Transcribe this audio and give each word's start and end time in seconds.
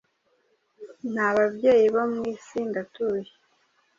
Nta 1.11 1.27
babyeyi 1.35 1.85
bo 1.93 2.03
mwisi 2.13 2.57
ndatuye 2.69 3.29